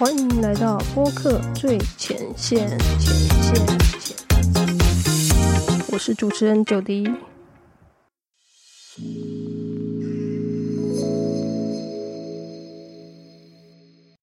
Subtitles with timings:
[0.00, 2.66] 欢迎来到播客最前线，
[2.98, 3.66] 前线，
[5.92, 7.06] 我是主持人九迪。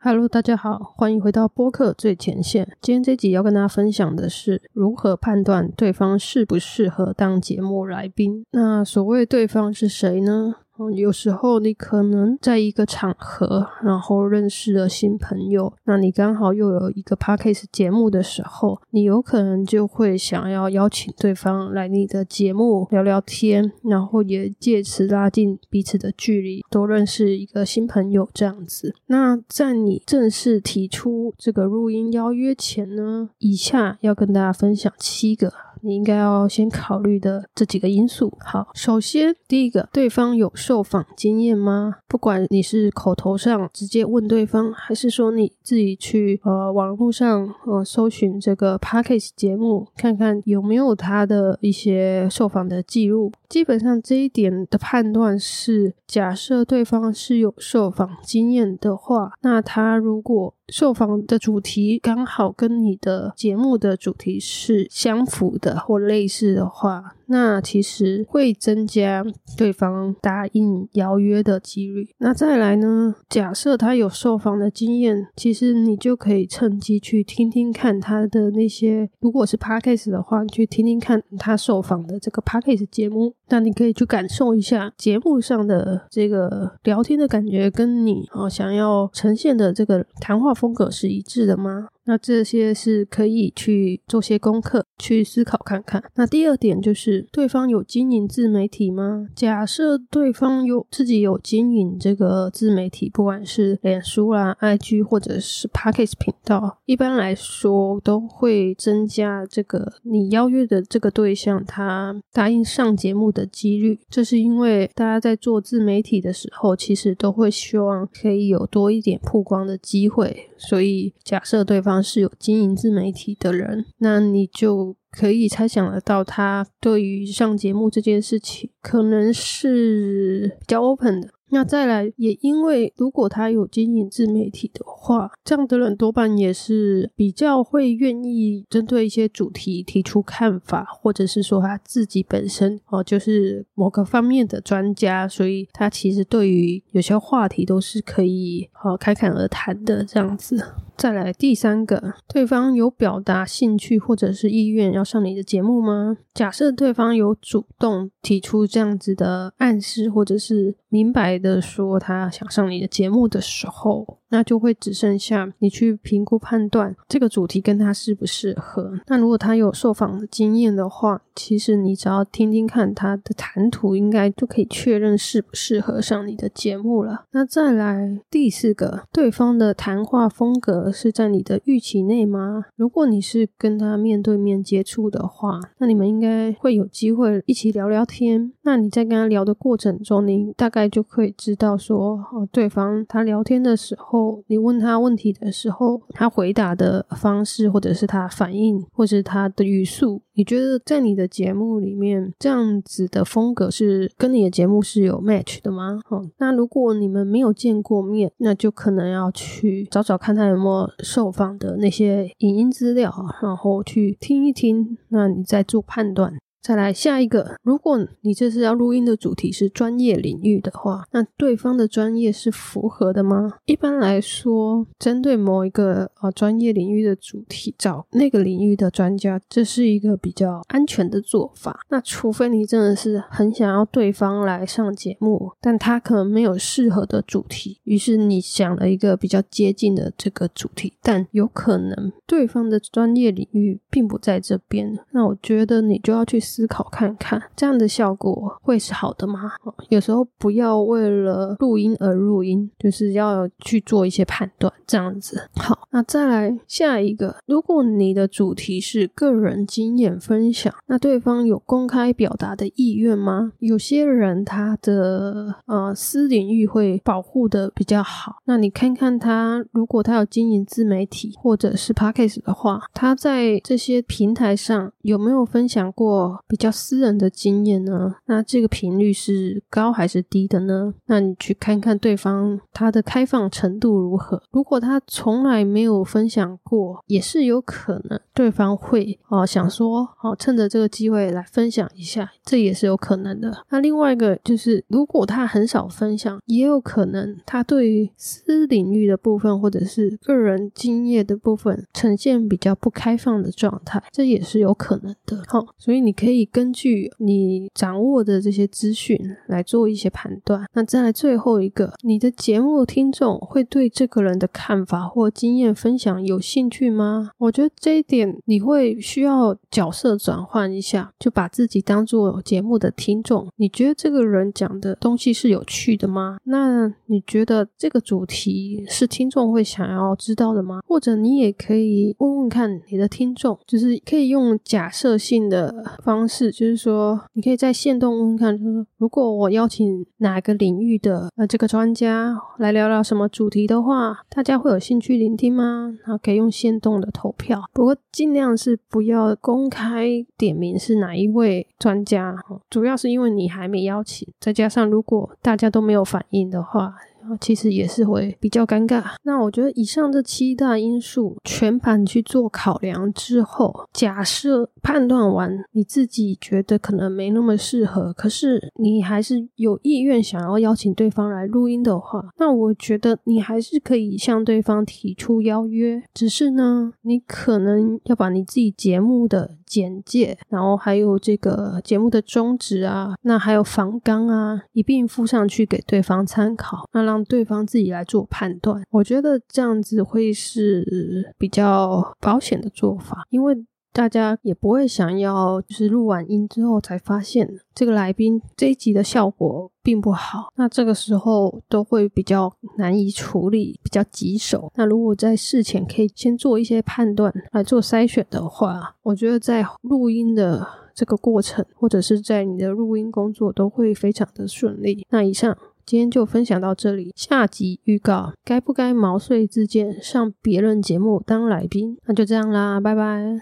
[0.00, 2.76] Hello，大家好，欢迎回到播客最前线。
[2.80, 8.44] 今天这集要跟大家分享的是如何判断对方适不适合当节目来宾。
[8.50, 10.56] 那所谓对方是谁呢？
[10.94, 28.94] 有时候你可能在一个场合，然后认识了新朋友，那你刚好又有一个 podcast 节目的时候，你有可能就会想要邀请对方来你的节目聊聊天，然后也借此拉近彼此的距离，多认识一个新朋友这样子。
[29.06, 35.52] 那在你正式提出这个录音邀约前呢，以下要跟大家分享七个。
[35.82, 38.32] 你应该要先考虑的这几个因素。
[38.40, 41.96] 好，首先第一个，对方有受访经验吗？
[42.08, 53.32] 不管你是口头上直接问对方，还是说你自己去呃网络上呃搜寻这个 p a c k a g e 节目，看看有没有他的一些受访的记录。
[53.48, 67.16] 基本上这一点的判断是，假设对方是有受访经验的话，那他如果受访的主题刚好跟你的节目的主题是相符的或类似的话。
[67.30, 69.24] 那其实会增加
[69.56, 72.08] 对方答应邀约的几率。
[72.18, 73.14] 那再来呢？
[73.28, 83.32] 假设他有受访的经验，其实你就可以趁机去听听看他的那些，如果是 podcast 的话，去听听看他受访的这个 podcast 节目。
[83.48, 91.88] 那你可以去感受一下节目上的这个聊天的感觉，跟你哦想要呈现的这个谈话风格是一致的吗？
[92.10, 96.02] 那这些是可以去做些功课，去思考看看。
[96.16, 99.28] 那第二点就是，对方有经营自媒体吗？
[99.32, 114.00] 假设对方有自己有经营这个自媒体，不管是脸书啦、IG 或者是 Pockets 频道，一般来说都会增加这个你邀约的这个对象他答应上节目的几率。
[114.08, 121.99] 这是因为大家在做自媒体的时候，其实都会希望可以有多一点曝光的机会，所以假设对方。
[122.02, 131.28] 是有经营自媒体的人，那你就可以猜想得到，他对于上节目这件事情，可能是比较 open 的。
[131.52, 150.64] 那再来，也因为如果他有经营自媒体的话，这样的人多半也是比较会愿意针对一些主题提出看法，或者是说他自己本身哦就是某个方面的专家，所以他其实对于有些话题都是可以好侃侃而谈的这样子。
[151.00, 156.18] 再来第三个，对方有表达兴趣或者是意愿要上你的节目吗？
[156.34, 164.19] 假设对方有主动提出这样子的暗示，或者是明白的说他想上你的节目的时候。
[164.30, 168.98] 那就会只剩下你去评估判断这个主题跟他适不适合。
[169.08, 177.24] 那如果他有受访的经验的话，其实你只要听听看他的谈吐，应该就可以确认适不适合上你的节目了。
[177.32, 182.66] 那再来第四个，对方的谈话风格是在你的预期内吗？
[182.76, 188.52] 如果你是跟他面对面接触的话，那你们应该会有机会一起聊聊天。
[188.62, 194.19] 那你在跟他聊的过程中，你大概就可以知道说，哦，对方他聊天的时候。
[194.46, 206.00] 你问他问题的时候，他回答的方式，或者是他反应，或者是他的语速，你觉得在你的节目里面这样子的风格是跟你的节目是有 match 的吗？
[206.08, 216.34] 哦，那如果你们没有见过面，那就可能要去找找看他有没有受访的那些影音资料，然后去听一听，那你再做判断。
[216.62, 223.54] 再来下一个，如果你这次要录音的主题是专业领域的话，那对方的专业是符合的吗？
[223.64, 231.80] 一般来说，针对某一个啊专业领域的主题，找那个领域的专家，这是一个比较安全的做法。
[231.88, 246.38] 那除非你真的是很想要对方来上节目，但他可能没有适合的主题，于是你想了一个比较接近的这个主题，但有可能对方的专业领域并不在这边，那我觉得你就要去。
[246.50, 249.52] 思考看看，这样的效果会是好的吗？
[249.88, 255.48] 有时候不要为了录音而录音，就是要去做一些判断，这样子。
[255.54, 263.52] 好，那再来下一个，如果你的主题是个人经验分享，那对方有公开表达的意愿吗？
[263.60, 276.39] 有些人他的呃私领域会保护的比较好，那你看看他，如果他有经营自媒体或者是 podcast 的话，他在这些平台上有没有分享过？
[276.50, 278.16] 比较私人的经验呢？
[278.26, 280.92] 那这个频率是高还是低的呢？
[281.06, 284.42] 那你去看看对方他的开放程度如何。
[284.50, 293.64] 如果他从来没有分享过，也是有可能对方会哦想说哦趁着这个机会来分享一下，这也是有可能的。
[293.70, 305.40] 那另外一个就是，如果他很少分享，也有可能他对于私领域的部分或者是个人经验的部分呈现比较不开放的状态，这也是有可能的。
[305.46, 310.64] 好，所以你可以根据你掌握的这些资讯来做一些判断。
[310.74, 317.30] 那再来最后一个，你的节目听众会对这个人的看法或经验分享有兴趣吗？
[317.38, 323.48] 我觉得这一点你会需要角色转换一下，就把自己当做节目的听众。
[323.56, 326.38] 你觉得这个人讲的东西是有趣的吗？
[326.44, 330.80] 那你觉得这个主题是听众会想要知道的吗？
[330.86, 345.92] 或者你也可以问问看你的听众，就是可以用假设性的方式，就是说你可以在线动问问看，就是如果我邀请哪个领域的呃这个专家来聊聊什么主题的话，大家会有兴趣聆听吗？
[346.04, 352.36] 然后可以用线动的投票，不过尽量是不要公开点名是哪一位专家，
[352.70, 356.94] 主要是因为你还没邀请，再加上如果大家都没有反应的话。
[357.40, 359.04] 其实也是会比较尴尬。
[359.22, 376.02] 那我觉得以上这七大因素全盘去做考量之后，假设判断完你自己觉得可能没那么适合，可是你还是有意愿想要邀请对方来录音的话，那我觉得你还是可以向对方提出邀约。
[376.12, 386.88] 只是呢，你可能要把你自己节目的简介，然后还有这个节目的宗旨啊，那还有房纲啊，一并附上去给对方参考。
[386.92, 393.56] 那让对方自己来做判断，我觉得这样子会是比较保险的做法，因为
[393.92, 404.70] 大家也不会想要就是录完音之后才发现这个来宾这一集的效果并不好，那这个时候都会比较难以处理，比较棘手。
[404.76, 415.06] 那如果在事前可以先做一些判断来做筛选的话，我觉得在录音的这个过程或者是在你的录音工作都会非常的顺利。
[415.10, 415.56] 那以上。
[415.86, 421.98] 今天就分享到这里，下集预告：该不该毛遂自荐上别人节目当来宾？
[422.06, 423.40] 那就这样啦，拜拜。